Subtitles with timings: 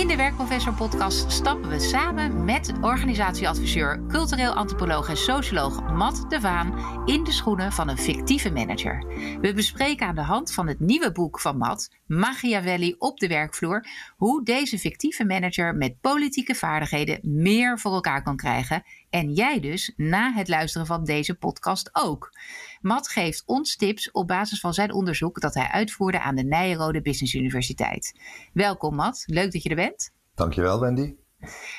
[0.00, 6.40] In de Werkprofessor podcast stappen we samen met organisatieadviseur, cultureel antropoloog en socioloog Matt de
[6.40, 9.04] Vaan in de schoenen van een fictieve manager.
[9.40, 13.86] We bespreken aan de hand van het nieuwe boek van Matt, Machiavelli op de werkvloer,
[14.16, 18.82] hoe deze fictieve manager met politieke vaardigheden meer voor elkaar kan krijgen.
[19.10, 22.32] En jij dus na het luisteren van deze podcast ook.
[22.80, 27.02] Matt geeft ons tips op basis van zijn onderzoek dat hij uitvoerde aan de Nijrode
[27.02, 28.20] Business Universiteit.
[28.52, 30.10] Welkom Matt, leuk dat je er bent.
[30.34, 31.14] Dankjewel Wendy.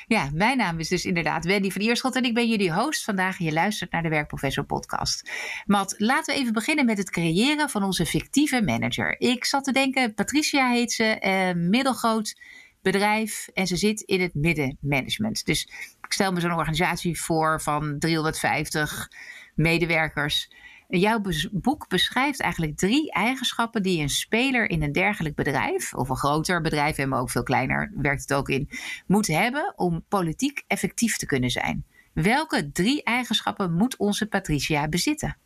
[0.06, 3.38] Ja, mijn naam is dus inderdaad Wendy van Ierschot en ik ben jullie host vandaag.
[3.38, 5.30] Je luistert naar de Werkprofessor podcast.
[5.66, 9.20] Matt, laten we even beginnen met het creëren van onze fictieve manager.
[9.20, 12.34] Ik zat te denken, Patricia heet ze, eh, middelgroot
[12.82, 15.44] bedrijf en ze zit in het middenmanagement.
[15.44, 15.68] Dus
[16.00, 19.08] ik stel me zo'n organisatie voor van 350
[19.54, 20.50] medewerkers.
[20.88, 21.20] Jouw
[21.52, 26.60] boek beschrijft eigenlijk drie eigenschappen die een speler in een dergelijk bedrijf, of een groter
[26.60, 28.68] bedrijf, en ook veel kleiner werkt het ook in,
[29.06, 31.84] moet hebben om politiek effectief te kunnen zijn.
[32.12, 35.36] Welke drie eigenschappen moet onze Patricia bezitten?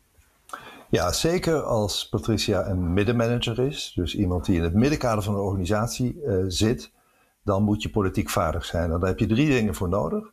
[0.89, 5.39] Ja, zeker als Patricia een middenmanager is, dus iemand die in het middenkader van een
[5.39, 6.91] organisatie uh, zit,
[7.47, 8.91] dan moet je politiek vaardig zijn.
[8.91, 10.31] En daar heb je drie dingen voor nodig.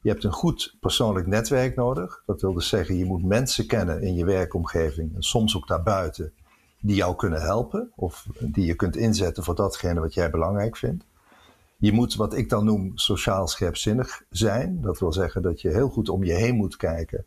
[0.00, 2.22] Je hebt een goed persoonlijk netwerk nodig.
[2.26, 6.32] Dat wil dus zeggen, je moet mensen kennen in je werkomgeving en soms ook daarbuiten
[6.80, 11.04] die jou kunnen helpen of die je kunt inzetten voor datgene wat jij belangrijk vindt.
[11.76, 14.80] Je moet wat ik dan noem sociaal scherpzinnig zijn.
[14.80, 17.24] Dat wil zeggen dat je heel goed om je heen moet kijken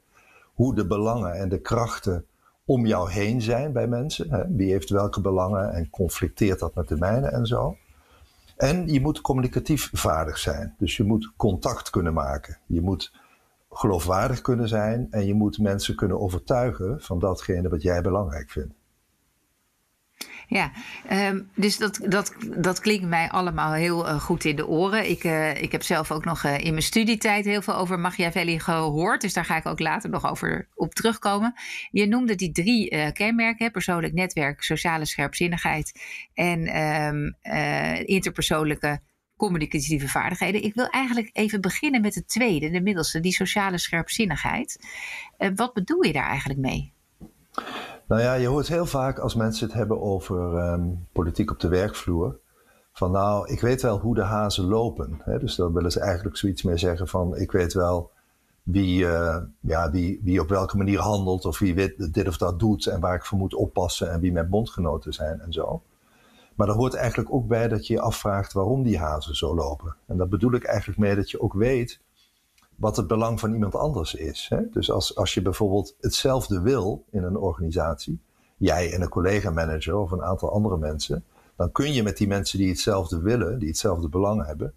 [0.54, 2.26] hoe de belangen en de krachten
[2.66, 4.56] om jou heen zijn bij mensen.
[4.56, 7.78] Wie heeft welke belangen en conflicteert dat met de mijne en zo.
[8.60, 10.76] En je moet communicatief vaardig zijn.
[10.78, 12.58] Dus je moet contact kunnen maken.
[12.66, 13.14] Je moet
[13.72, 18.74] geloofwaardig kunnen zijn en je moet mensen kunnen overtuigen van datgene wat jij belangrijk vindt.
[20.50, 20.72] Ja,
[21.12, 25.10] um, dus dat, dat, dat klinkt mij allemaal heel uh, goed in de oren.
[25.10, 28.60] Ik, uh, ik heb zelf ook nog uh, in mijn studietijd heel veel over Machiavelli
[28.60, 29.22] gehoord.
[29.22, 31.54] Dus daar ga ik ook later nog over op terugkomen.
[31.92, 36.02] Je noemde die drie kenmerken: persoonlijk netwerk, sociale scherpzinnigheid
[36.34, 37.36] en um,
[38.06, 39.00] interpersoonlijke
[39.38, 40.64] communicatieve vaardigheden.
[40.64, 44.80] Ik wil eigenlijk even beginnen met het tweede, de middelste, die sociale scherpzinnigheid.
[45.56, 46.94] wat bedoel je daar eigenlijk mee?
[48.10, 51.68] Nou ja, je hoort heel vaak als mensen het hebben over um, politiek op de
[51.68, 52.40] werkvloer.
[52.94, 55.22] Van nou, ik weet wel hoe de hazen lopen.
[55.24, 55.40] Hè?
[55.40, 58.12] Dus dan willen ze eigenlijk zoiets mee zeggen van ik weet wel
[58.64, 62.86] wie, uh, ja, wie, wie op welke manier handelt of wie dit of dat doet
[62.86, 65.82] en waar ik voor moet oppassen en wie mijn bondgenoten zijn en zo.
[66.56, 69.96] Maar er hoort eigenlijk ook bij dat je je afvraagt waarom die hazen zo lopen.
[70.06, 72.00] En dat bedoel ik eigenlijk mee dat je ook weet
[72.80, 74.46] wat het belang van iemand anders is.
[74.50, 74.70] Hè?
[74.72, 78.20] Dus als, als je bijvoorbeeld hetzelfde wil in een organisatie,
[78.58, 81.24] jij en een collega-manager of een aantal andere mensen,
[81.56, 84.74] dan kun je met die mensen die hetzelfde willen, die hetzelfde belang hebben,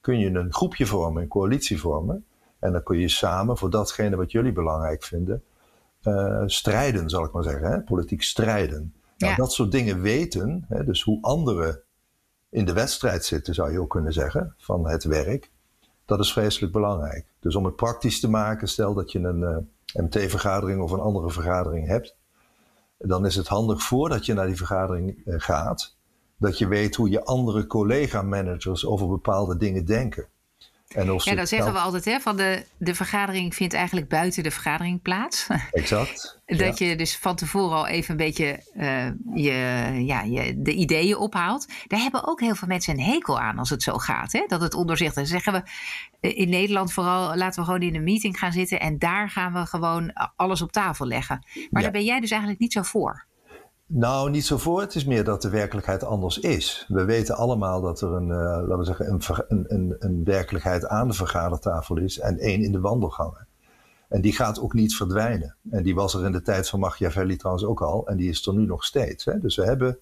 [0.00, 2.24] kun je een groepje vormen, een coalitie vormen.
[2.58, 5.42] En dan kun je samen voor datgene wat jullie belangrijk vinden,
[6.02, 7.70] uh, strijden, zal ik maar zeggen.
[7.70, 7.80] Hè?
[7.80, 8.94] Politiek strijden.
[9.16, 11.82] Nou, dat soort dingen weten, hè, dus hoe anderen
[12.48, 15.50] in de wedstrijd zitten, zou je ook kunnen zeggen, van het werk.
[16.12, 17.24] Dat is vreselijk belangrijk.
[17.40, 19.56] Dus om het praktisch te maken, stel dat je een eh,
[20.04, 22.16] MT-vergadering of een andere vergadering hebt,
[22.98, 25.96] dan is het handig voordat je naar die vergadering uh, gaat,
[26.36, 30.26] dat je weet hoe je andere collega-managers over bepaalde dingen denken.
[30.94, 34.50] En ja, dan zeggen we altijd, hè, van de, de vergadering vindt eigenlijk buiten de
[34.50, 35.46] vergadering plaats.
[35.70, 36.40] Exact.
[36.46, 39.52] dat je dus van tevoren al even een beetje uh, je,
[40.06, 41.68] ja, je, de ideeën ophaalt.
[41.86, 44.32] Daar hebben ook heel veel mensen een hekel aan als het zo gaat.
[44.32, 44.44] Hè?
[44.46, 45.28] Dat het onderzicht is.
[45.28, 45.62] zeggen we
[46.20, 49.52] eh, in Nederland vooral, laten we gewoon in een meeting gaan zitten en daar gaan
[49.52, 51.46] we gewoon alles op tafel leggen.
[51.70, 53.26] Maar daar ben jij dus eigenlijk niet zo voor.
[53.86, 54.80] Nou, niet zo voor.
[54.80, 56.86] Het is meer dat de werkelijkheid anders is.
[56.88, 59.10] We weten allemaal dat er een, uh, laten we zeggen,
[59.48, 63.46] een, een, een, werkelijkheid aan de vergadertafel is en één in de wandelgangen.
[64.08, 65.56] En die gaat ook niet verdwijnen.
[65.70, 68.06] En die was er in de tijd van Machiavelli trouwens ook al.
[68.06, 69.24] En die is er nu nog steeds.
[69.24, 69.38] Hè?
[69.38, 69.98] Dus we hebben,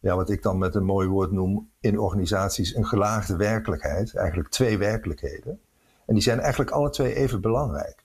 [0.00, 4.14] ja, wat ik dan met een mooi woord noem, in organisaties een gelaagde werkelijkheid.
[4.14, 5.60] Eigenlijk twee werkelijkheden.
[6.06, 8.04] En die zijn eigenlijk alle twee even belangrijk.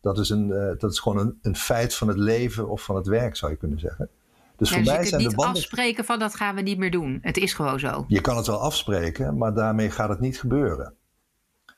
[0.00, 2.96] Dat is, een, uh, dat is gewoon een, een feit van het leven of van
[2.96, 4.10] het werk, zou je kunnen zeggen.
[4.60, 7.18] Dus, voor mij je kunt niet afspreken van dat gaan we niet meer doen.
[7.22, 8.04] Het is gewoon zo.
[8.08, 10.94] Je kan het wel afspreken, maar daarmee gaat het niet gebeuren.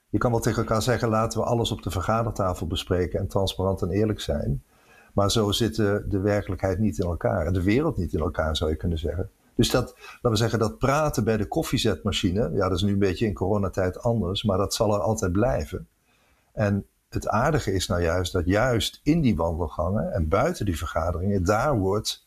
[0.09, 3.83] Je kan wel tegen elkaar zeggen, laten we alles op de vergadertafel bespreken en transparant
[3.83, 4.63] en eerlijk zijn.
[5.13, 8.57] Maar zo zit de, de werkelijkheid niet in elkaar en de wereld niet in elkaar,
[8.57, 9.31] zou je kunnen zeggen.
[9.55, 12.99] Dus dat, laten we zeggen, dat praten bij de koffiezetmachine, ja, dat is nu een
[12.99, 15.89] beetje in coronatijd anders, maar dat zal er altijd blijven.
[16.53, 21.45] En het aardige is nou juist dat juist in die wandelgangen en buiten die vergaderingen,
[21.45, 22.27] daar wordt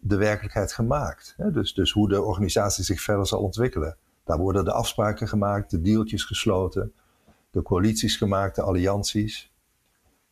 [0.00, 1.34] de werkelijkheid gemaakt.
[1.52, 3.96] Dus, dus hoe de organisatie zich verder zal ontwikkelen.
[4.24, 6.92] Daar worden de afspraken gemaakt, de deeltjes gesloten,
[7.50, 9.52] de coalities gemaakt, de allianties.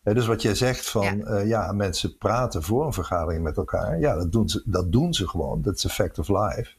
[0.02, 1.24] dus wat jij zegt van ja.
[1.24, 1.72] Eh, ja.
[1.72, 3.98] mensen praten voor een vergadering met elkaar.
[3.98, 5.62] Ja, dat doen ze, dat doen ze gewoon.
[5.62, 6.70] Dat is a fact of life.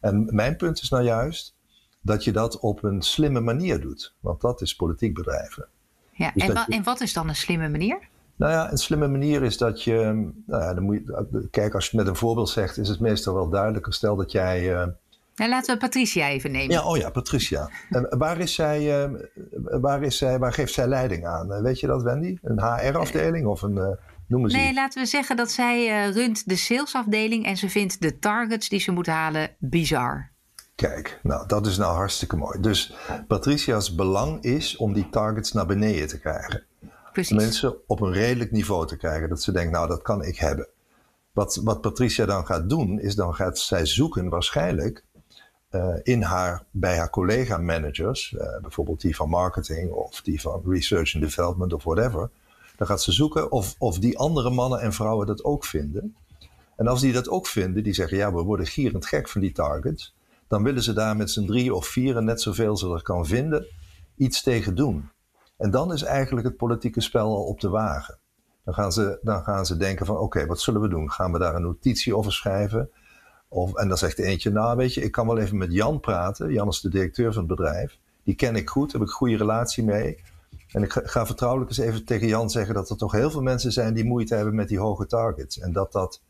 [0.00, 1.54] En mijn punt is nou juist
[2.00, 4.14] dat je dat op een slimme manier doet.
[4.20, 5.68] Want dat is politiek bedrijven.
[6.12, 8.08] Ja, dus en, en wat is dan een slimme manier?
[8.36, 9.94] Nou ja, een slimme manier is dat je,
[10.46, 13.00] nou ja, dan moet je, kijk, als je het met een voorbeeld zegt, is het
[13.00, 13.92] meestal wel duidelijker.
[13.92, 14.72] Stel dat jij.
[14.72, 14.86] Uh,
[15.34, 16.74] nou, laten we Patricia even nemen.
[16.74, 17.70] Ja, oh ja, Patricia.
[17.90, 19.20] En waar is zij, uh,
[19.80, 21.52] waar is zij, waar geeft zij leiding aan?
[21.52, 22.38] Uh, weet je dat, Wendy?
[22.42, 23.96] Een HR-afdeling of een,
[24.26, 28.18] noemen ze Nee, laten we zeggen dat zij runt de salesafdeling en ze vindt de
[28.18, 30.32] targets die ze moet halen bizar.
[30.74, 32.60] Kijk, nou dat is nou hartstikke mooi.
[32.60, 32.94] Dus
[33.28, 36.62] Patricia's belang is om die targets naar beneden te krijgen.
[37.14, 37.36] Precies.
[37.36, 39.28] Mensen op een redelijk niveau te krijgen.
[39.28, 40.68] Dat ze denken, nou dat kan ik hebben.
[41.32, 45.04] Wat, wat Patricia dan gaat doen, is dan gaat zij zoeken waarschijnlijk
[45.70, 51.14] uh, in haar, bij haar collega-managers, uh, bijvoorbeeld die van marketing of die van research
[51.14, 52.30] and development of whatever.
[52.76, 56.16] Dan gaat ze zoeken of, of die andere mannen en vrouwen dat ook vinden.
[56.76, 59.52] En als die dat ook vinden, die zeggen ja, we worden gierend gek van die
[59.52, 60.14] targets,
[60.48, 63.66] dan willen ze daar met z'n drie of vieren, net zoveel ze er kan vinden,
[64.16, 65.12] iets tegen doen.
[65.56, 68.18] En dan is eigenlijk het politieke spel al op de wagen.
[68.64, 71.10] Dan gaan ze, dan gaan ze denken van oké, wat zullen we doen?
[71.10, 72.90] Gaan we daar een notitie over schrijven?
[73.48, 76.00] Of, en dan zegt de eentje, nou weet je, ik kan wel even met Jan
[76.00, 76.52] praten.
[76.52, 77.98] Jan is de directeur van het bedrijf.
[78.22, 80.22] Die ken ik goed, heb ik een goede relatie mee.
[80.72, 83.72] En ik ga vertrouwelijk eens even tegen Jan zeggen dat er toch heel veel mensen
[83.72, 85.58] zijn die moeite hebben met die hoge targets.
[85.58, 86.22] En dat dat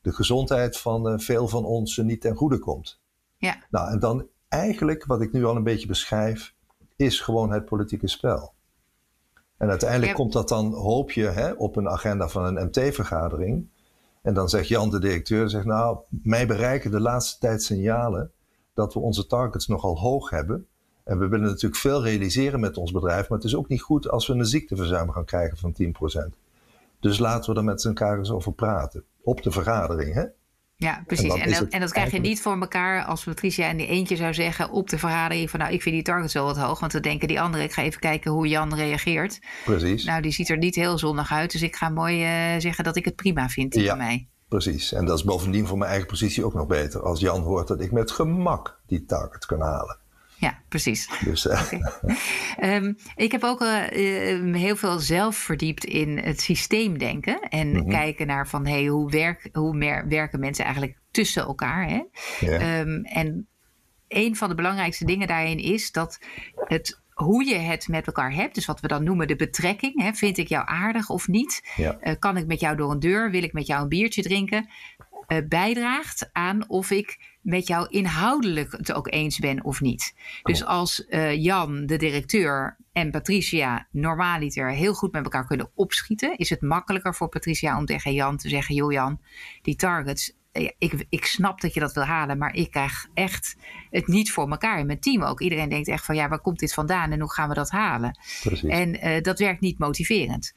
[0.00, 3.00] de gezondheid van uh, veel van ons niet ten goede komt.
[3.36, 3.56] Ja.
[3.70, 6.54] Nou, en dan eigenlijk, wat ik nu al een beetje beschrijf,
[6.96, 8.52] is gewoon het politieke spel.
[9.62, 13.68] En uiteindelijk komt dat dan, hoop je, hè, op een agenda van een MT-vergadering.
[14.22, 18.30] En dan zegt Jan, de directeur, zegt, nou, mij bereiken de laatste tijd signalen
[18.74, 20.66] dat we onze targets nogal hoog hebben.
[21.04, 24.08] En we willen natuurlijk veel realiseren met ons bedrijf, maar het is ook niet goed
[24.08, 26.36] als we een ziekteverzuim gaan krijgen van 10%.
[27.00, 29.04] Dus laten we er met elkaar eens over praten.
[29.22, 30.24] Op de vergadering, hè?
[30.82, 31.34] Ja, precies.
[31.34, 34.34] En, dat, en dat krijg je niet voor elkaar als Patricia en die eentje zou
[34.34, 36.80] zeggen op de vergadering van nou, ik vind die targets wel wat hoog.
[36.80, 39.40] Want dan denken die anderen, ik ga even kijken hoe Jan reageert.
[39.64, 40.04] Precies.
[40.04, 41.52] Nou, die ziet er niet heel zonnig uit.
[41.52, 44.28] Dus ik ga mooi uh, zeggen dat ik het prima vind ja, mij.
[44.48, 44.92] Precies.
[44.92, 47.02] En dat is bovendien voor mijn eigen positie ook nog beter.
[47.02, 50.01] Als Jan hoort dat ik met gemak die target kan halen.
[50.42, 51.08] Ja, precies.
[51.24, 51.72] Dus, uh,
[52.62, 57.40] um, ik heb ook uh, heel veel zelf verdiept in het systeemdenken.
[57.40, 57.90] En mm -hmm.
[57.90, 61.88] kijken naar van hey, hoe, werk, hoe werken mensen eigenlijk tussen elkaar.
[61.88, 62.00] Hè?
[62.80, 63.46] Um, en
[64.08, 66.18] een van de belangrijkste dingen daarin is dat
[66.54, 70.02] het hoe je het met elkaar hebt, dus wat we dan noemen de betrekking.
[70.02, 71.72] Hè, vind ik jou aardig of niet?
[71.76, 71.98] Ja.
[72.02, 73.30] Uh, kan ik met jou door een deur?
[73.30, 74.68] Wil ik met jou een biertje drinken?
[75.32, 80.14] Uh, bijdraagt aan of ik met jou inhoudelijk het ook eens ben of niet.
[80.42, 86.36] Dus als uh, Jan, de directeur, en Patricia normaliter heel goed met elkaar kunnen opschieten,
[86.36, 89.20] is het makkelijker voor Patricia om tegen Jan te zeggen: Joh, Jan,
[89.62, 90.40] die targets.
[90.52, 93.56] Ik, ik snap dat je dat wil halen, maar ik krijg echt
[93.90, 94.78] het niet voor elkaar.
[94.78, 95.40] En mijn team ook.
[95.40, 98.18] Iedereen denkt echt van ja, waar komt dit vandaan en hoe gaan we dat halen?
[98.42, 98.70] Precies.
[98.70, 100.52] En uh, dat werkt niet motiverend.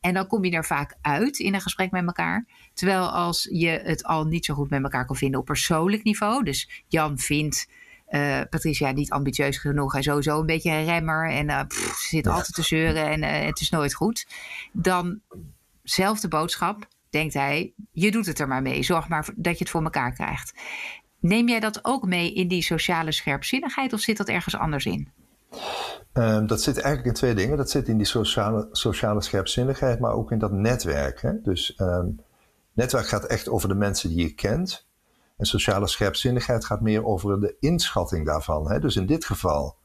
[0.00, 2.46] En dan kom je er vaak uit in een gesprek met elkaar.
[2.74, 6.44] Terwijl als je het al niet zo goed met elkaar kan vinden op persoonlijk niveau.
[6.44, 7.68] Dus Jan vindt
[8.08, 9.92] uh, Patricia niet ambitieus genoeg.
[9.92, 11.30] Hij sowieso een beetje een remmer.
[11.30, 14.26] En uh, pff, zit altijd te zeuren en het is nooit goed.
[14.72, 15.20] Dan,
[15.82, 17.74] zelfde boodschap, denkt hij.
[17.92, 18.82] Je doet het er maar mee.
[18.82, 20.54] Zorg maar dat je het voor elkaar krijgt.
[21.20, 25.12] Neem jij dat ook mee in die sociale scherpzinnigheid of zit dat ergens anders in?
[26.12, 27.56] Um, dat zit eigenlijk in twee dingen.
[27.56, 31.22] Dat zit in die sociale, sociale scherpzinnigheid, maar ook in dat netwerk.
[31.22, 31.40] Hè?
[31.42, 32.20] Dus um,
[32.72, 34.86] netwerk gaat echt over de mensen die je kent.
[35.36, 38.70] En sociale scherpzinnigheid gaat meer over de inschatting daarvan.
[38.70, 38.80] Hè?
[38.80, 39.76] Dus in dit geval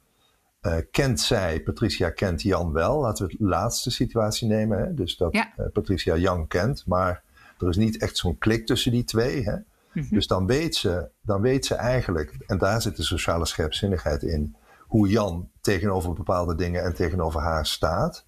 [0.61, 2.99] uh, kent zij, Patricia kent Jan wel.
[2.99, 4.79] Laten we het laatste situatie nemen.
[4.79, 4.93] Hè?
[4.93, 5.53] Dus dat ja.
[5.57, 7.23] uh, Patricia Jan kent, maar
[7.57, 9.43] er is niet echt zo'n klik tussen die twee.
[9.43, 9.55] Hè?
[9.55, 9.63] Mm
[9.93, 10.07] -hmm.
[10.09, 14.55] Dus dan weet, ze, dan weet ze eigenlijk, en daar zit de sociale scherpzinnigheid in
[14.87, 18.25] hoe Jan tegenover bepaalde dingen en tegenover haar staat.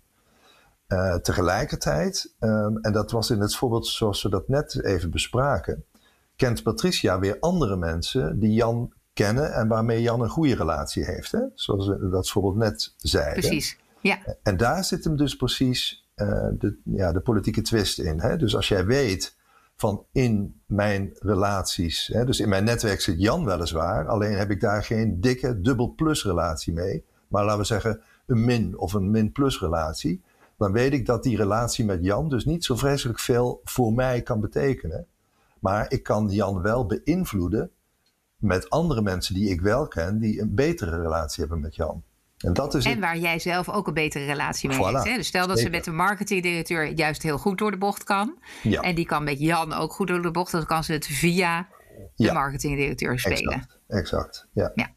[0.88, 5.86] Uh, tegelijkertijd, um, en dat was in het voorbeeld zoals we dat net even bespraken,
[6.36, 11.32] kent Patricia weer andere mensen die Jan kennen en waarmee Jan een goede relatie heeft.
[11.32, 11.42] Hè?
[11.54, 13.40] Zoals we dat voorbeeld net zeiden.
[13.40, 14.18] Precies, ja.
[14.44, 18.20] En daar zit hem dus precies uh, de, ja, de politieke twist in.
[18.20, 18.38] Hè?
[18.38, 19.40] Dus als jij weet
[19.76, 22.10] van in mijn relaties.
[22.14, 25.94] Hè, dus in mijn netwerk zit Jan weliswaar, alleen heb ik daar geen dikke dubbel
[25.96, 27.06] plus relatie mee.
[27.28, 30.22] Maar laten we zeggen een min of een min plus relatie.
[30.58, 34.22] Dan weet ik dat die relatie met Jan dus niet zo vreselijk veel voor mij
[34.22, 35.06] kan betekenen.
[35.60, 37.72] Maar ik kan Jan wel beïnvloeden
[38.42, 42.04] met andere mensen die ik wel ken, die een betere relatie hebben met Jan.
[42.38, 45.08] En, dat is en waar jij zelf ook een betere relatie mee hebt.
[45.08, 45.16] Hè?
[45.16, 48.38] Dus stel dat ze met de marketingdirecteur juist heel goed door de bocht kan.
[48.64, 48.82] Ja.
[48.82, 50.52] En die kan met Jan ook goed door de bocht.
[50.52, 51.68] Dan kan ze het via
[52.16, 52.34] de ja.
[52.34, 53.54] marketingdirecteur spelen.
[53.54, 54.48] Exact, exact.
[54.54, 54.72] ja.
[54.76, 54.90] ja.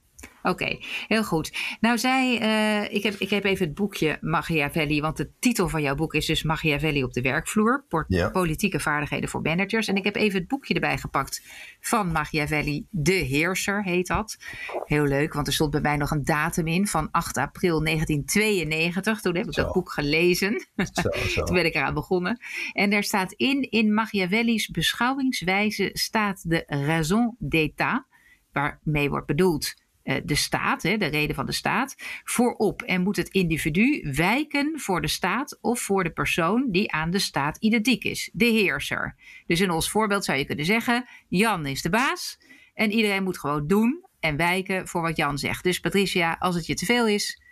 [0.46, 1.52] Oké, heel goed.
[1.80, 5.82] Nou, zij, uh, ik, heb, ik heb even het boekje Machiavelli, want de titel van
[5.82, 7.84] jouw boek is dus Machiavelli op de werkvloer.
[8.32, 9.88] Politieke vaardigheden voor managers.
[9.88, 11.42] En ik heb even het boekje erbij gepakt
[11.80, 14.36] van Machiavelli, De Heerser heet dat.
[14.84, 19.20] Heel leuk, want er stond bij mij nog een datum in van 8 april 1992.
[19.20, 20.66] Toen heb ik dat boek gelezen.
[20.76, 21.42] Zo, zo.
[21.44, 22.38] Toen ben ik eraan begonnen.
[22.72, 28.06] En daar staat in, in Machiavelli's beschouwingswijze staat de raison d'état,
[28.52, 31.94] waarmee wordt bedoeld eh, de staat, de reden van de staat,
[32.25, 37.11] voorop en moet het individu wijken voor de staat of voor de persoon die aan
[37.11, 39.16] de staat identiek is, de heerser.
[39.46, 42.38] Dus in ons voorbeeld zou je kunnen zeggen: Jan is de baas
[42.75, 45.64] en iedereen moet gewoon doen en wijken voor wat Jan zegt.
[45.64, 47.42] Dus Patricia, als het je te veel is,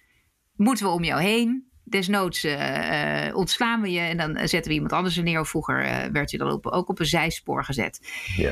[0.57, 4.93] moeten we om jou heen desnoods uh, ontslaan we je en dan zetten we iemand
[4.93, 5.41] anders er neer.
[5.41, 8.01] Of vroeger uh, werd je dan op, ook op een zijspoor gezet.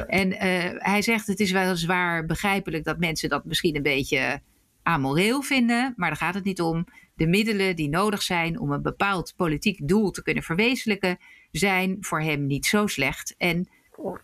[0.06, 0.32] En
[0.78, 4.40] hij zegt: Het is wel zwaar begrijpelijk dat mensen dat misschien een beetje
[4.82, 6.86] amoreel vinden, maar daar gaat het niet om.
[7.14, 11.18] De middelen die nodig zijn om een bepaald politiek doel te kunnen verwezenlijken,
[11.50, 13.34] zijn voor hem niet zo slecht.
[13.38, 13.68] En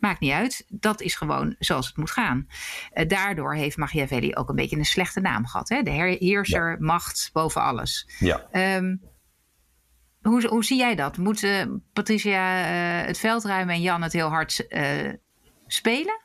[0.01, 2.47] maakt niet uit, dat is gewoon zoals het moet gaan.
[3.07, 5.69] daardoor heeft Machiavelli ook een beetje een slechte naam gehad.
[5.69, 5.83] Hè?
[5.83, 8.09] De heerser, macht boven alles.
[8.19, 8.77] Ja.
[8.77, 9.03] Um,
[10.23, 11.17] hoe, hoe zie jij dat?
[11.17, 14.67] Moet Patricia uh, het veld ruimen en Jan het heel hard
[15.67, 16.25] spelen?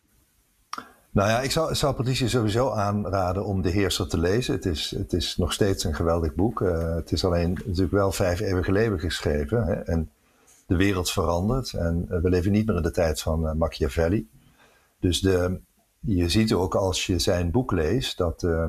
[1.13, 4.53] Nou ja, ik zou, zou Patricia sowieso aanraden om De Heerser te lezen.
[4.53, 6.59] Het is, het is nog steeds een geweldig boek.
[6.95, 9.63] Het is alleen natuurlijk wel vijf eeuwen geleden geschreven.
[9.63, 9.73] Hè?
[9.73, 10.09] En
[10.71, 11.73] de wereld verandert.
[11.73, 14.27] En we leven niet meer in de tijd van Machiavelli.
[14.99, 15.59] Dus de,
[15.99, 18.65] je ziet ook als je zijn boek leest dat, uh,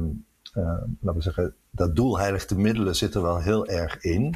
[0.52, 4.34] laten we zeggen, dat doel heiligt de middelen zit er wel heel erg in.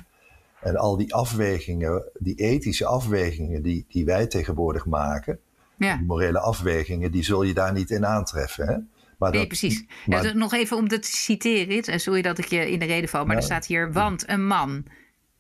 [0.60, 5.38] En al die afwegingen, die ethische afwegingen die, die wij tegenwoordig maken,
[5.76, 5.96] ja.
[5.96, 8.66] die morele afwegingen, die zul je daar niet in aantreffen.
[8.66, 8.76] Hè?
[9.18, 9.84] Maar nee, precies.
[10.06, 13.24] Maar, nog even om dat te citeren, sorry dat ik je in de reden val,
[13.24, 14.84] maar er staat hier, want een man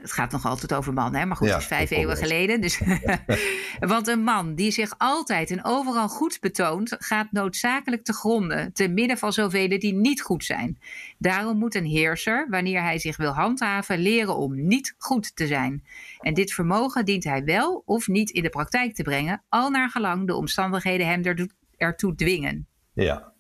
[0.06, 1.26] het gaat nog altijd over mannen, hè?
[1.26, 2.60] maar goed, het is vijf eeuwen geleden.
[2.60, 2.80] Dus
[3.80, 8.88] Want een man die zich altijd en overal goed betoont, gaat noodzakelijk te gronden, te
[8.88, 10.78] midden van zoveel die niet goed zijn.
[11.18, 15.84] Daarom moet een heerser, wanneer hij zich wil handhaven, leren om niet goed te zijn.
[16.20, 19.90] En dit vermogen dient hij wel of niet in de praktijk te brengen, al naar
[19.90, 22.66] gelang de omstandigheden hem ertoe dwingen.
[22.92, 23.32] Ja,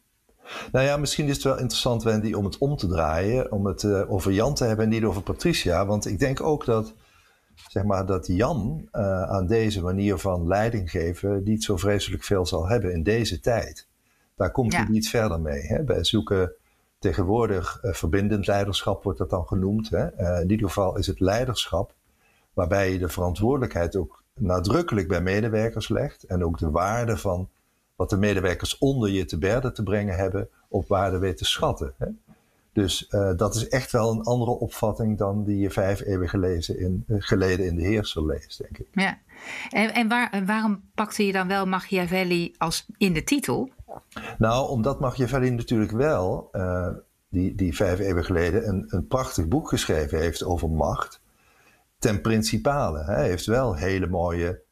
[0.72, 3.52] nou ja, misschien is het wel interessant, Wendy, om het om te draaien.
[3.52, 5.86] Om het uh, over Jan te hebben en niet over Patricia.
[5.86, 6.94] Want ik denk ook dat,
[7.68, 12.46] zeg maar, dat Jan uh, aan deze manier van leiding geven niet zo vreselijk veel
[12.46, 13.86] zal hebben in deze tijd.
[14.36, 15.60] Daar komt hij niet verder mee.
[15.60, 15.84] Hè?
[15.84, 16.52] Wij zoeken
[16.98, 19.90] tegenwoordig uh, verbindend leiderschap, wordt dat dan genoemd.
[19.90, 20.40] Hè?
[20.40, 21.94] in ieder geval is het leiderschap
[22.52, 26.22] waarbij je de verantwoordelijkheid ook nadrukkelijk bij medewerkers legt.
[26.22, 27.48] En ook de waarde van
[27.96, 31.94] wat de medewerkers onder je te berden te brengen hebben, op waarde weten te schatten.
[31.98, 32.06] Hè?
[32.72, 36.78] Dus uh, dat is echt wel een andere opvatting dan die je vijf eeuwen gelezen
[36.78, 38.88] in, uh, geleden in de Heerser leest, denk ik.
[38.92, 39.18] Ja,
[39.70, 43.70] en, en waar, waarom pakte je dan wel Machiavelli als in de titel?
[44.38, 46.88] Nou, omdat Machiavelli natuurlijk wel, uh,
[47.28, 51.20] die, die vijf eeuwen geleden, een, een prachtig boek geschreven heeft over macht.
[51.98, 53.04] Ten principale.
[53.04, 54.62] Hij heeft wel hele mooie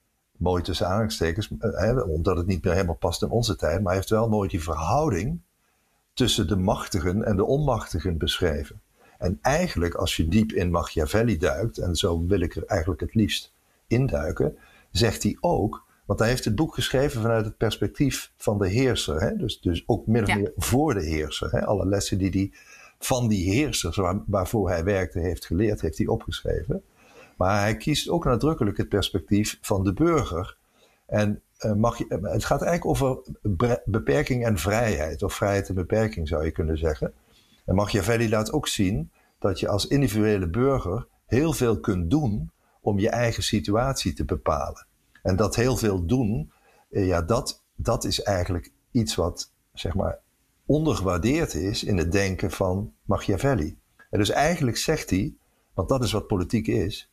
[0.45, 3.95] mooi tussen aanhalingstekens, eh, omdat het niet meer helemaal past in onze tijd, maar hij
[3.95, 5.41] heeft wel mooi die verhouding
[6.15, 8.81] tussen de machtigen en de onmachtigen beschreven.
[9.19, 13.15] En eigenlijk, als je diep in Machiavelli duikt, en zo wil ik er eigenlijk het
[13.15, 13.53] liefst
[13.87, 14.57] induiken,
[14.91, 19.21] zegt hij ook, want hij heeft het boek geschreven vanuit het perspectief van de heerser,
[19.21, 19.37] hè?
[19.37, 21.51] Dus, dus ook min of meer voor de heerser.
[21.51, 21.67] Hè?
[21.67, 22.53] Alle lessen die hij
[22.99, 26.83] van die heersers waar, waarvoor hij werkte heeft geleerd, heeft hij opgeschreven.
[27.37, 30.57] Maar hij kiest ook nadrukkelijk het perspectief van de burger.
[31.07, 33.19] En uh, mag je, het gaat eigenlijk over
[33.85, 37.13] beperking en vrijheid, of vrijheid en beperking zou je kunnen zeggen.
[37.65, 42.51] En Machiavelli laat ook zien dat je als individuele burger heel veel kunt doen
[42.81, 44.87] om je eigen situatie te bepalen.
[45.23, 46.53] En dat heel veel doen,
[46.91, 50.19] eh, ja, dat, dat is eigenlijk iets wat, zeg maar,
[50.67, 53.79] ondergewaardeerd is in het denken van Machiavelli.
[54.11, 55.35] En dus eigenlijk zegt hij,
[55.75, 57.11] want dat is wat politiek is,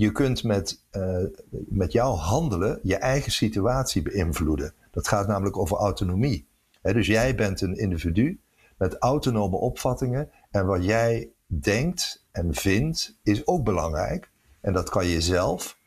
[0.00, 1.24] je kunt met, uh,
[1.68, 4.72] met jouw handelen je eigen situatie beïnvloeden.
[4.90, 6.46] Dat gaat namelijk over autonomie.
[6.82, 8.40] dus jij bent een individu
[8.76, 10.30] met autonome opvattingen.
[10.50, 14.30] En wat jij denkt en vindt is ook belangrijk.
[14.60, 15.78] En dat kan je zelf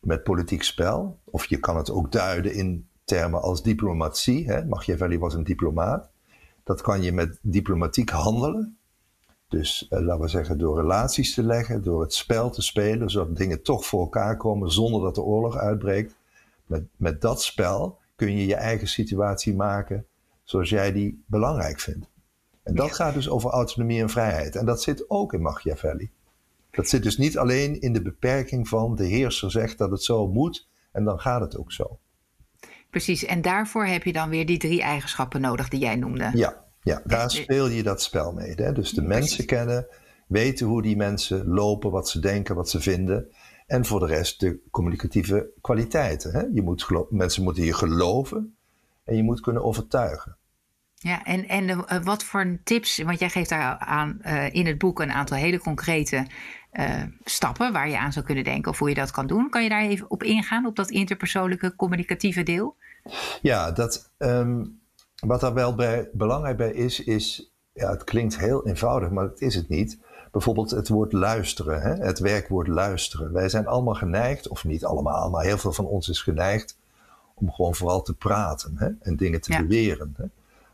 [0.00, 1.18] met politiek spel.
[1.24, 4.46] Of je kan het ook duiden in termen als diplomatie.
[4.46, 4.64] Hè.
[4.64, 6.08] Machiavelli was een diplomaat.
[6.64, 8.78] Dat kan je met diplomatiek handelen.
[9.48, 13.36] Dus eh, laten we zeggen door relaties te leggen, door het spel te spelen, zodat
[13.36, 16.16] dingen toch voor elkaar komen zonder dat de oorlog uitbreekt.
[16.66, 20.06] Met, met dat spel kun je je eigen situatie maken
[20.44, 22.08] zoals jij die belangrijk vindt.
[22.62, 24.56] En dat gaat dus over autonomie en vrijheid.
[24.56, 26.10] En dat zit ook in Machiavelli.
[26.70, 30.28] Dat zit dus niet alleen in de beperking van de heerser zegt dat het zo
[30.28, 31.98] moet en dan gaat het ook zo.
[32.90, 36.30] Precies, en daarvoor heb je dan weer die drie eigenschappen nodig die jij noemde.
[36.34, 38.52] Ja, ja daar speel je dat spel mee.
[38.54, 38.72] Hè?
[38.72, 39.86] Dus de mensen kennen,
[40.26, 43.28] weten hoe die mensen lopen, wat ze denken, wat ze vinden.
[43.66, 46.32] En voor de rest de communicatieve kwaliteiten.
[46.32, 46.42] Hè?
[46.52, 48.56] Je moet mensen moeten je geloven
[49.04, 50.36] en je moet kunnen overtuigen.
[50.94, 54.78] Ja, en, en uh, wat voor tips, want jij geeft daar aan uh, in het
[54.78, 56.26] boek een aantal hele concrete
[56.72, 59.50] uh, stappen waar je aan zou kunnen denken of hoe je dat kan doen.
[59.50, 62.76] Kan je daar even op ingaan, op dat interpersoonlijke communicatieve deel?
[63.42, 64.80] Ja, dat, um,
[65.26, 69.40] wat daar wel bij, belangrijk bij is, is, ja, het klinkt heel eenvoudig, maar het
[69.40, 69.98] is het niet.
[70.32, 71.94] Bijvoorbeeld het woord luisteren, hè?
[71.94, 73.32] het werkwoord luisteren.
[73.32, 76.78] Wij zijn allemaal geneigd, of niet allemaal, maar heel veel van ons is geneigd
[77.34, 78.88] om gewoon vooral te praten hè?
[79.00, 79.60] en dingen te ja.
[79.60, 80.14] beweren.
[80.16, 80.24] Hè?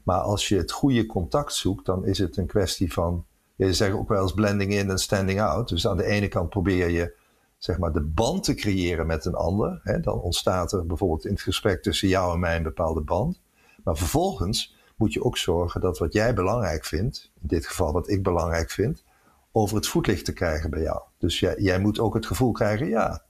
[0.02, 3.94] Maar als je het goede contact zoekt, dan is het een kwestie van, je zegt
[3.94, 5.68] ook wel eens blending in en standing out.
[5.68, 7.14] Dus aan de ene kant probeer je
[7.58, 9.80] zeg maar, de band te creëren met een ander.
[9.82, 10.00] Hè?
[10.00, 13.40] Dan ontstaat er bijvoorbeeld in het gesprek tussen jou en mij een bepaalde band.
[13.84, 18.08] Maar vervolgens moet je ook zorgen dat wat jij belangrijk vindt, in dit geval wat
[18.08, 19.04] ik belangrijk vind,
[19.52, 21.00] over het voetlicht te krijgen bij jou.
[21.18, 23.22] Dus jij, jij moet ook het gevoel krijgen, ja,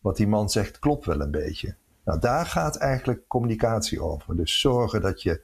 [0.00, 1.74] wat die man zegt klopt wel een beetje.
[2.04, 4.36] Nou, daar gaat eigenlijk communicatie over.
[4.36, 5.40] Dus zorgen dat je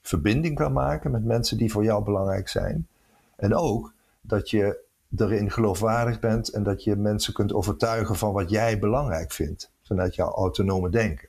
[0.00, 2.88] verbinding kan maken met mensen die voor jou belangrijk zijn.
[3.36, 4.80] En ook dat je
[5.16, 9.70] erin geloofwaardig bent en dat je mensen kunt overtuigen van wat jij belangrijk vindt.
[9.82, 11.28] Vanuit jouw autonome denken.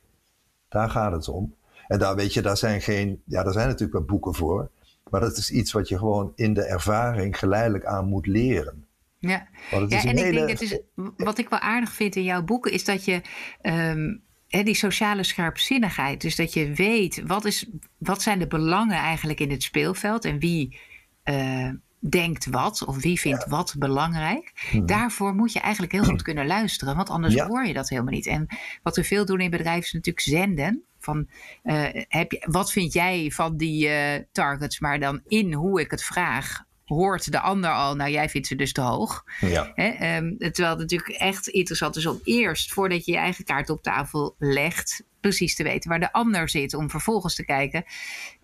[0.67, 1.55] Daar gaat het om.
[1.87, 4.69] En daar weet je, daar zijn geen, ja, daar zijn natuurlijk wel boeken voor.
[5.09, 8.85] Maar dat is iets wat je gewoon in de ervaring geleidelijk aan moet leren.
[9.19, 10.79] Ja, ja en ik denk, het is,
[11.17, 13.21] wat ik wel aardig vind in jouw boeken, is dat je
[13.61, 16.21] um, die sociale scherpzinnigheid.
[16.21, 20.39] Dus dat je weet wat, is, wat zijn de belangen eigenlijk in het speelveld en
[20.39, 20.79] wie
[21.25, 21.69] uh,
[22.09, 24.51] denkt wat of wie vindt wat belangrijk.
[24.69, 24.85] Hmm.
[24.85, 27.47] Daarvoor moet je eigenlijk heel goed kunnen luisteren, want anders ja.
[27.47, 28.27] hoor je dat helemaal niet.
[28.27, 28.47] En
[28.83, 30.83] wat we veel doen in bedrijven is natuurlijk zenden.
[30.99, 31.27] Van,
[31.63, 34.79] uh, heb je, wat vind jij van die uh, targets?
[34.79, 38.55] Maar dan in hoe ik het vraag, hoort de ander al, nou jij vindt ze
[38.55, 39.23] dus te hoog.
[39.39, 39.71] Ja.
[39.73, 40.17] Hè?
[40.17, 43.83] Um, terwijl het natuurlijk echt interessant is om eerst, voordat je je eigen kaart op
[43.83, 46.73] tafel legt, precies te weten waar de ander zit.
[46.73, 47.83] Om vervolgens te kijken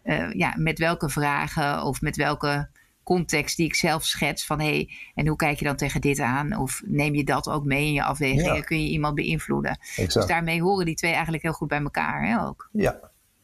[0.03, 2.69] uh, ja, met welke vragen of met welke
[3.09, 6.19] context die ik zelf schets van hé, hey, en hoe kijk je dan tegen dit
[6.19, 6.57] aan?
[6.57, 8.55] Of neem je dat ook mee in je afwegingen?
[8.55, 8.61] Ja.
[8.61, 9.79] Kun je iemand beïnvloeden?
[9.79, 10.13] Exact.
[10.13, 12.69] Dus daarmee horen die twee eigenlijk heel goed bij elkaar hè, ook.
[12.71, 12.99] Ja,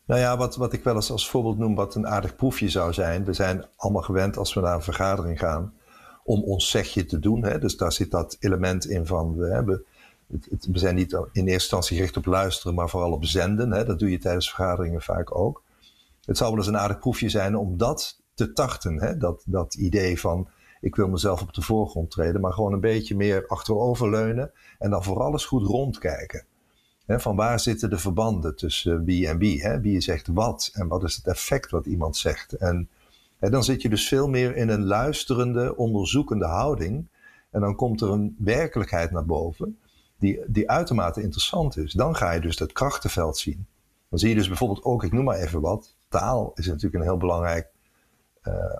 [0.06, 2.94] nou ja, wat, wat ik wel eens als voorbeeld noem, wat een aardig proefje zou
[2.94, 3.26] zijn.
[3.26, 5.74] We zijn allemaal gewend als we naar een vergadering gaan
[6.24, 7.44] om ons zegje te doen.
[7.44, 7.60] Hè?
[7.60, 9.84] Dus daar zit dat element in van we hebben.
[10.32, 13.72] Het, het, we zijn niet in eerste instantie gericht op luisteren, maar vooral op zenden.
[13.72, 13.86] Hè?
[13.86, 15.64] Dat doe je tijdens vergaderingen vaak ook.
[16.26, 19.02] Het zou wel eens een aardig proefje zijn om dat te tarten.
[19.02, 19.18] Hè?
[19.18, 20.48] Dat, dat idee van
[20.82, 25.04] ik wil mezelf op de voorgrond treden, maar gewoon een beetje meer achteroverleunen en dan
[25.04, 26.46] vooral eens goed rondkijken
[27.08, 29.62] van waar zitten de verbanden tussen wie en wie?
[29.62, 29.80] Hè?
[29.82, 32.54] Wie zegt wat en wat is het effect wat iemand zegt?
[32.54, 32.90] En
[33.40, 37.08] dan zit je dus veel meer in een luisterende, onderzoekende houding.
[37.52, 39.78] En dan komt er een werkelijkheid naar boven
[40.18, 41.94] die, die uitermate interessant is.
[41.94, 43.68] Dan ga je dus dat krachtenveld zien.
[44.10, 47.02] Dan zie je dus bijvoorbeeld ook, ik noem maar even wat, taal is natuurlijk een
[47.02, 47.72] heel belangrijk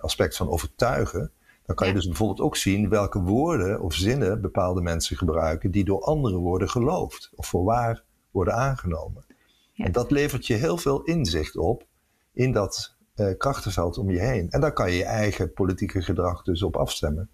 [0.00, 1.30] aspect van overtuigen.
[1.66, 5.84] Dan kan je dus bijvoorbeeld ook zien welke woorden of zinnen bepaalde mensen gebruiken die
[5.84, 9.24] door andere worden geloofd of voor waar worden aangenomen.
[9.72, 9.84] Ja.
[9.84, 11.86] En dat levert je heel veel inzicht op
[12.32, 14.50] in dat uh, krachtenveld om je heen.
[14.50, 17.28] En daar kan je je eigen politieke gedrag dus op afstemmen.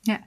[0.00, 0.20] Ja,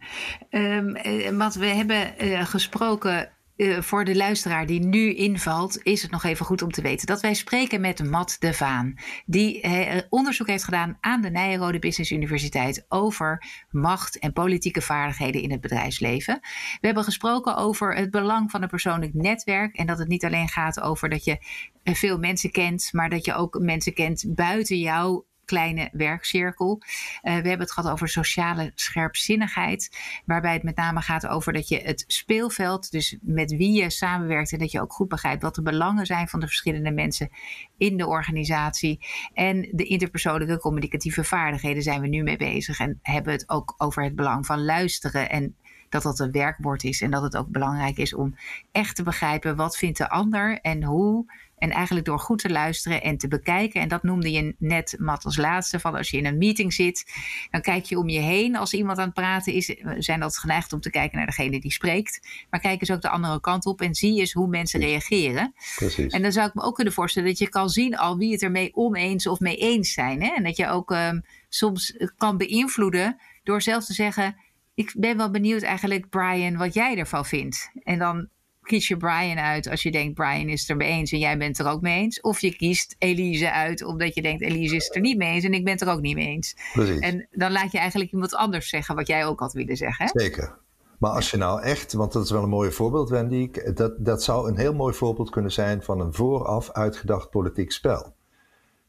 [0.49, 6.11] um, want we hebben uh, gesproken uh, voor de luisteraar die nu invalt, is het
[6.11, 10.01] nog even goed om te weten dat wij spreken met Matt de Vaan, die uh,
[10.09, 15.61] onderzoek heeft gedaan aan de Nijrode Business Universiteit over macht en politieke vaardigheden in het
[15.61, 16.39] bedrijfsleven.
[16.41, 20.49] We hebben gesproken over het belang van een persoonlijk netwerk en dat het niet alleen
[20.49, 21.37] gaat over dat je
[21.83, 26.81] veel mensen kent, maar dat je ook mensen kent buiten jouw kleine werkcirkel.
[26.81, 26.87] Uh,
[27.21, 31.81] we hebben het gehad over sociale scherpzinnigheid, waarbij het met name gaat over dat je
[31.81, 35.61] het speelveld, dus met wie je samenwerkt en dat je ook goed begrijpt wat de
[35.61, 37.29] belangen zijn van de verschillende mensen
[37.77, 39.05] in de organisatie.
[39.33, 44.03] En de interpersoonlijke communicatieve vaardigheden zijn we nu mee bezig en hebben het ook over
[44.03, 45.55] het belang van luisteren en
[45.89, 48.35] dat dat een werkwoord is en dat het ook belangrijk is om
[48.71, 51.25] echt te begrijpen wat vindt de ander en hoe
[51.63, 53.81] En eigenlijk door goed te luisteren en te bekijken.
[53.81, 55.79] En dat noemde je net, Matt, als laatste.
[55.79, 57.11] Van als je in een meeting zit,
[57.49, 58.55] dan kijk je om je heen.
[58.55, 61.59] Als iemand aan het praten is, we zijn dat geneigd om te kijken naar degene
[61.59, 62.27] die spreekt.
[62.49, 65.53] Maar kijk eens ook de andere kant op en zie eens hoe mensen reageren.
[65.75, 66.13] Precies.
[66.13, 68.41] En dan zou ik me ook kunnen voorstellen dat je kan zien al wie het
[68.41, 70.21] ermee oneens of mee eens zijn.
[70.21, 70.33] Hè?
[70.35, 74.35] En dat je ook um, soms kan beïnvloeden door zelf te zeggen
[74.75, 77.71] ik ben wel benieuwd eigenlijk, Brian, wat jij ervan vindt.
[77.83, 78.29] En dan
[78.63, 81.37] kies je Brian uit als je denkt, Brian is het er mee eens en jij
[81.37, 82.21] bent er ook mee eens.
[82.21, 85.43] Of je kiest Elise uit omdat je denkt, Elise is het er niet mee eens
[85.43, 86.55] en ik ben het er ook niet mee eens.
[86.73, 86.99] Precies.
[86.99, 90.05] En dan laat je eigenlijk iemand anders zeggen wat jij ook had willen zeggen.
[90.05, 90.19] Hè?
[90.19, 90.61] Zeker.
[90.99, 93.51] Maar als je nou echt, want dat is wel een mooi voorbeeld, Wendy.
[93.73, 98.15] Dat, dat zou een heel mooi voorbeeld kunnen zijn van een vooraf uitgedacht politiek spel.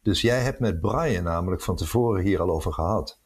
[0.03, 3.19] Dus jij hebt met Brian namelijk van tevoren hier al over gehad.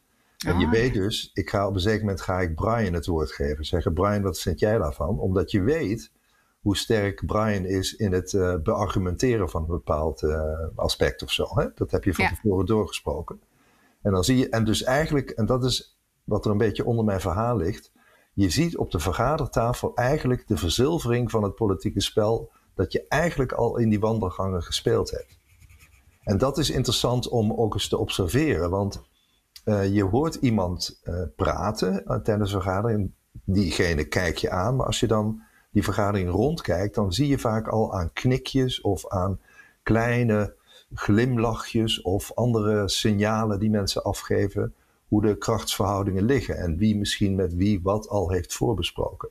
[0.47, 0.71] En je ah.
[0.71, 3.65] weet dus, ik ga op een zeker moment ga ik Brian het woord geven.
[3.65, 5.19] Zeggen, Brian, wat vind jij daarvan?
[5.19, 6.11] Omdat je weet
[6.59, 10.41] hoe sterk Brian is in het uh, beargumenteren van een bepaald uh,
[10.75, 11.47] aspect of zo.
[11.55, 11.67] Hè?
[11.75, 13.41] Dat heb je van tevoren doorgesproken.
[14.01, 17.05] En dan zie je, en dus eigenlijk, en dat is wat er een beetje onder
[17.05, 17.91] mijn verhaal ligt.
[18.33, 23.51] Je ziet op de vergadertafel eigenlijk de verzilvering van het politieke spel dat je eigenlijk
[23.51, 25.37] al in die wandelgangen gespeeld hebt.
[26.23, 29.01] En dat is interessant om ook eens te observeren, want
[29.65, 31.01] uh, je hoort iemand
[31.35, 33.13] praten tijdens een vergadering.
[33.43, 37.67] Diegene kijk je aan, maar als je dan die vergadering rondkijkt, dan zie je vaak
[37.67, 39.39] al aan knikjes of aan
[39.83, 40.53] kleine
[40.93, 44.73] glimlachjes of andere signalen die mensen afgeven
[45.07, 49.29] hoe de krachtsverhoudingen liggen en wie misschien met wie wat al heeft voorbesproken.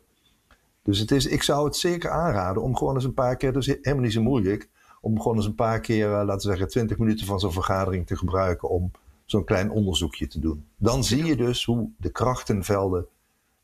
[0.83, 3.67] Dus het is, ik zou het zeker aanraden om gewoon eens een paar keer, dus
[3.67, 4.69] helemaal niet zo moeilijk,
[5.01, 8.17] om gewoon eens een paar keer, laten we zeggen, 20 minuten van zo'n vergadering te
[8.17, 8.91] gebruiken om
[9.25, 10.65] zo'n klein onderzoekje te doen.
[10.77, 13.07] Dan zie je dus hoe de krachtenvelden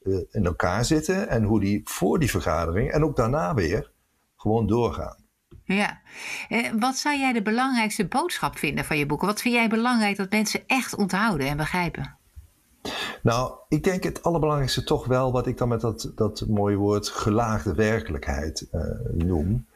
[0.05, 3.91] uh, in elkaar zitten en hoe die voor die vergadering en ook daarna weer
[4.37, 5.17] gewoon doorgaan.
[5.65, 6.01] Ja,
[6.49, 9.27] eh, wat zou jij de belangrijkste boodschap vinden van je boeken?
[9.27, 12.17] Wat vind jij belangrijk dat mensen echt onthouden en begrijpen?
[13.23, 17.09] Nou, ik denk het allerbelangrijkste toch wel wat ik dan met dat, dat mooie woord
[17.09, 19.67] gelaagde werkelijkheid uh, noem.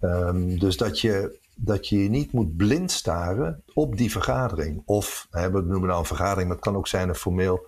[0.00, 4.82] Um, dus dat je dat je je niet moet blind staren op die vergadering.
[4.84, 7.66] Of, hè, we noemen nou een vergadering, maar het kan ook zijn een formeel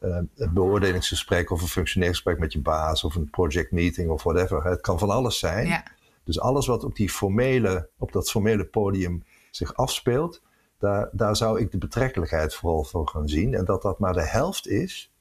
[0.00, 0.18] uh,
[0.52, 4.64] beoordelingsgesprek of een functioneringsgesprek met je baas of een project meeting of whatever.
[4.64, 5.66] Het kan van alles zijn.
[5.66, 5.84] Ja.
[6.24, 10.42] Dus alles wat op, die formele, op dat formele podium zich afspeelt,
[10.78, 13.54] daar, daar zou ik de betrekkelijkheid vooral voor gaan zien.
[13.54, 15.12] En dat dat maar de helft is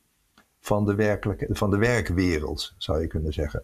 [0.59, 3.63] van de, werkelijke, van de werkwereld, zou je kunnen zeggen.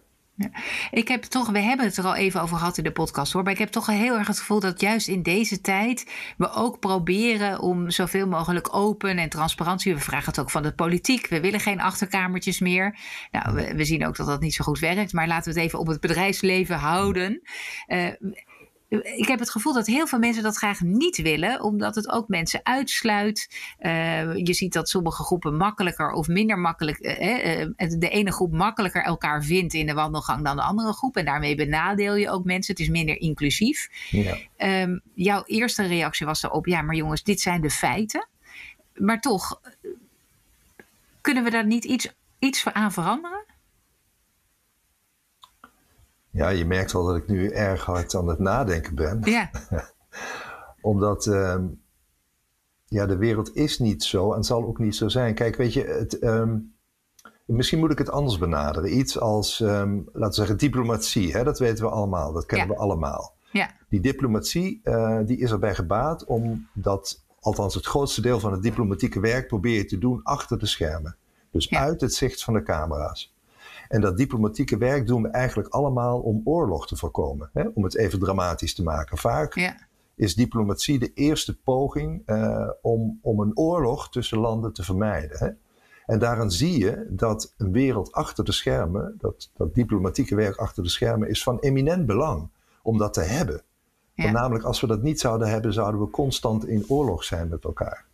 [0.90, 3.42] Ik heb toch, we hebben het er al even over gehad in de podcast hoor,
[3.42, 6.78] maar ik heb toch heel erg het gevoel dat juist in deze tijd we ook
[6.78, 9.94] proberen om zoveel mogelijk open en transparantie.
[9.94, 11.26] We vragen het ook van de politiek.
[11.26, 12.98] We willen geen achterkamertjes meer.
[13.30, 15.78] Nou, we, zien ook dat dat niet zo goed werkt, maar laten we het even
[15.78, 17.42] op het bedrijfsleven houden.
[17.88, 18.06] Uh,
[18.90, 22.28] ik heb het gevoel dat heel veel mensen dat graag niet willen, omdat het ook
[22.28, 23.48] mensen uitsluit.
[23.80, 28.52] Uh, je ziet dat sommige groepen makkelijker of minder makkelijk, uh, uh, de ene groep
[28.52, 31.16] makkelijker elkaar vindt in de wandelgang dan de andere groep.
[31.16, 32.74] En daarmee benadeel je ook mensen.
[32.74, 33.88] Het is minder inclusief.
[34.10, 34.36] Ja.
[34.82, 38.28] Um, jouw eerste reactie was erop: ja, maar jongens, dit zijn de feiten.
[38.94, 39.60] Maar toch,
[41.20, 43.39] kunnen we daar niet iets, iets aan veranderen?
[46.30, 49.20] Ja, je merkt wel dat ik nu erg hard aan het nadenken ben.
[49.24, 49.50] Ja.
[50.80, 51.56] Omdat uh,
[52.84, 55.34] ja, de wereld is niet zo en zal ook niet zo zijn.
[55.34, 56.74] Kijk, weet je, het, um,
[57.44, 58.98] misschien moet ik het anders benaderen.
[58.98, 61.32] Iets als, um, laten we zeggen, diplomatie.
[61.32, 61.44] Hè?
[61.44, 63.34] Dat weten we allemaal, dat kennen we allemaal.
[63.52, 63.70] Ja.
[63.88, 68.62] Die diplomatie uh, die is erbij gebaat om dat, althans het grootste deel van het
[68.62, 71.16] diplomatieke werk, probeer je te doen achter de schermen.
[71.50, 73.34] Dus uit het zicht van de camera's.
[73.90, 77.50] En dat diplomatieke werk doen we eigenlijk allemaal om oorlog te voorkomen.
[77.52, 77.68] Hè?
[77.74, 79.18] Om het even dramatisch te maken.
[79.18, 79.76] Vaak ja.
[80.14, 85.38] is diplomatie de eerste poging uh, om, om een oorlog tussen landen te vermijden.
[85.38, 85.48] Hè?
[86.06, 90.82] En daarin zie je dat een wereld achter de schermen, dat, dat diplomatieke werk achter
[90.82, 92.48] de schermen, is van eminent belang
[92.82, 93.62] om dat te hebben.
[94.14, 94.30] Ja.
[94.30, 98.04] namelijk, als we dat niet zouden hebben, zouden we constant in oorlog zijn met elkaar.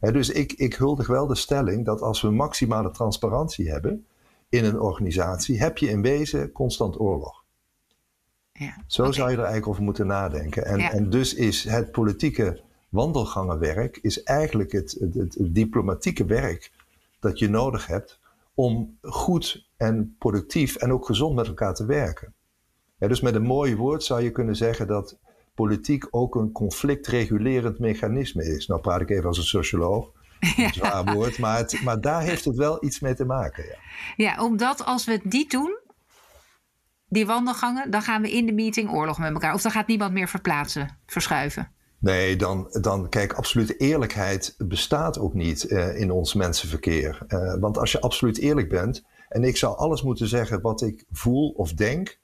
[0.00, 4.06] dus ik, ik huldig wel de stelling dat als we maximale transparantie hebben,
[4.54, 7.44] in een organisatie, heb je in wezen constant oorlog.
[8.52, 10.64] Ja, Zo zou je er eigenlijk over moeten nadenken.
[10.64, 16.72] En, en dus is het politieke wandelgangenwerk is eigenlijk het, het, het, diplomatieke werk
[17.20, 18.18] dat je nodig hebt
[18.54, 22.34] om goed en productief en ook gezond met elkaar te werken.
[22.98, 25.18] dus met een mooi woord zou je kunnen zeggen dat
[25.54, 28.66] politiek ook een conflictregulerend mechanisme is.
[28.66, 30.10] Nou praat ik even als een socioloog.
[30.40, 33.64] Een zwaar woord, maar, het, maar daar heeft het wel iets mee te maken.
[33.64, 33.76] Ja.
[34.16, 35.78] ja, omdat als we niet doen,
[37.08, 39.54] die wandelgangen, dan gaan we in de meeting oorlog met elkaar.
[39.54, 41.72] Of dan gaat niemand meer verplaatsen, verschuiven.
[41.98, 47.18] Nee, dan, dan kijk, absolute eerlijkheid bestaat ook niet uh, in ons mensenverkeer.
[47.28, 51.04] Uh, want als je absoluut eerlijk bent en ik zou alles moeten zeggen wat ik
[51.10, 52.18] voel of denk,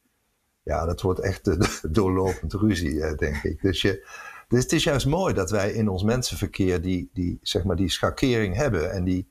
[0.63, 3.63] ja, dat wordt echt uh, doorlopend ruzie, denk ik.
[3.63, 4.09] Dus, je,
[4.51, 7.91] dus het is juist mooi dat wij in ons mensenverkeer die, die, zeg maar, die
[7.91, 9.29] schakering hebben en die,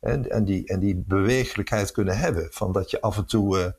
[0.00, 2.48] en, en, die, en die bewegelijkheid kunnen hebben.
[2.50, 3.76] Van dat je af en toe,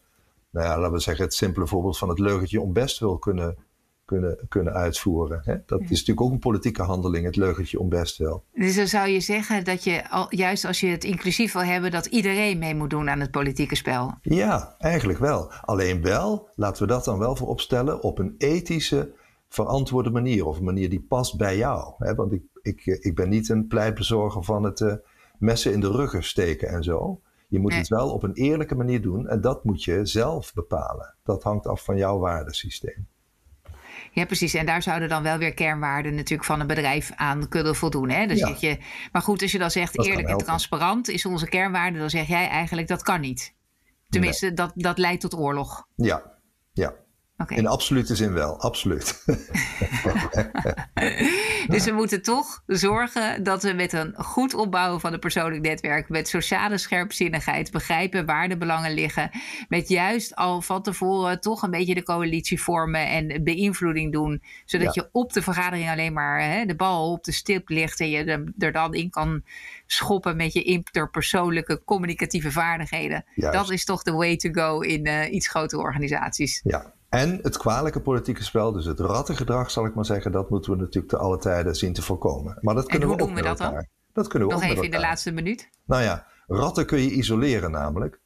[0.50, 3.58] nou ja, laten we zeggen, het simpele voorbeeld van het leugentje om best wil kunnen
[4.06, 5.42] kunnen, kunnen uitvoeren.
[5.44, 5.56] Hè?
[5.66, 8.44] Dat is natuurlijk ook een politieke handeling, het leugentje om best wel.
[8.54, 11.92] Dus dan zou je zeggen dat je, al, juist als je het inclusief wil hebben,
[11.92, 14.14] dat iedereen mee moet doen aan het politieke spel?
[14.22, 15.52] Ja, eigenlijk wel.
[15.62, 19.14] Alleen wel, laten we dat dan wel voor opstellen, op een ethische,
[19.56, 20.46] verantwoorde manier.
[20.46, 21.94] Of een manier die past bij jou.
[21.98, 22.16] Hè?
[22.16, 24.94] Want ik, ik, ik ben niet een pleitbezorger van het uh,
[25.38, 27.22] messen in de ruggen steken en zo.
[27.48, 31.16] Je moet het wel op een eerlijke manier doen en dat moet je zelf bepalen.
[31.24, 33.08] Dat hangt af van jouw waardesysteem.
[34.12, 34.54] Ja, precies.
[34.54, 38.10] En daar zouden dan wel weer kernwaarden natuurlijk van een bedrijf aan kunnen voldoen.
[38.10, 38.28] Hè?
[38.28, 38.56] Dus ja.
[38.60, 38.78] je,
[39.12, 42.48] maar goed, als je dan zegt eerlijk en transparant is onze kernwaarde, dan zeg jij
[42.48, 43.54] eigenlijk dat kan niet.
[44.10, 45.88] Tenminste, dat, dat leidt tot oorlog.
[45.96, 46.32] Ja,
[46.74, 46.94] ja.
[47.38, 47.58] Okay.
[47.58, 49.24] In absolute zin wel, absoluut.
[51.68, 56.10] dus we moeten toch zorgen dat we met een goed opbouwen van een persoonlijk netwerk,
[56.10, 59.30] met sociale scherpzinnigheid, begrijpen waar de belangen liggen,
[59.70, 64.94] met juist al van tevoren toch een beetje de coalitie vormen en beïnvloeding doen, zodat
[64.94, 68.54] je op de vergadering alleen maar hè, de bal op de stip ligt en je
[68.58, 69.44] er dan in kan
[69.86, 73.26] schoppen met je interpersoonlijke communicatieve vaardigheden.
[73.36, 76.62] Dat is toch de way to go in uh, iets grotere organisaties.
[76.64, 80.72] Ja, en het kwalijke politieke spel, dus het rattengedrag zal ik maar zeggen, dat moeten
[80.72, 82.58] we natuurlijk te alle tijden zien te voorkomen.
[82.62, 83.86] Maar dat kunnen en hoe we doen we dat dan?
[84.14, 85.70] Dat kunnen we Nog ook even in de laatste minuut.
[85.86, 88.20] Nou ja, ratten kun je isoleren namelijk.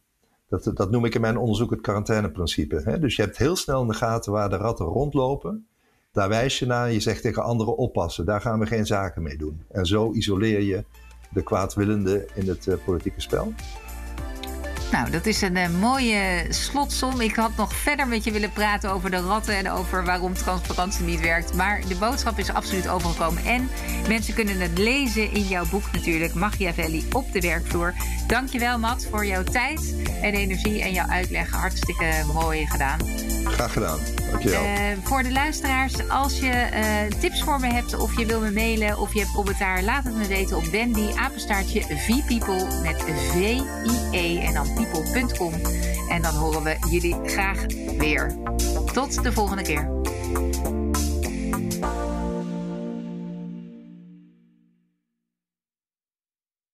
[0.49, 2.82] Dat, dat noem ik in mijn onderzoek het quarantaineprincipe.
[2.86, 2.99] Hè?
[2.99, 5.67] Dus je hebt heel snel in de gaten waar de ratten rondlopen.
[6.12, 9.38] Daar wijs je naar, je zegt tegen anderen oppassen, daar gaan we geen zaken mee
[9.38, 9.63] doen.
[9.71, 10.84] En zo isoleer je
[11.30, 13.54] de kwaadwillende in het uh, politieke spel.
[14.91, 17.21] Nou, dat is een uh, mooie slotsom.
[17.21, 21.06] Ik had nog verder met je willen praten over de ratten en over waarom transparantie
[21.06, 21.54] niet werkt.
[21.54, 23.45] Maar de boodschap is absoluut overgekomen.
[23.45, 23.69] En
[24.08, 27.93] mensen kunnen het lezen in jouw boek natuurlijk, Machiavelli op de werkvloer.
[28.28, 31.52] Dankjewel, Matt, voor jouw tijd en energie en jouw uitleg.
[31.52, 32.99] Hartstikke mooi gedaan.
[33.43, 34.18] Graag gedaan.
[34.46, 34.62] Uh,
[35.04, 39.00] voor de luisteraars, als je uh, tips voor me hebt of je wil me mailen
[39.00, 44.54] of je hebt commentaar, laat het me weten op Wendy, apenstaartje VPeople met V-I-E en
[44.54, 45.54] dan people.com.
[46.10, 47.65] En dan horen we jullie graag
[47.98, 48.36] weer.
[48.94, 49.98] Tot de volgende keer.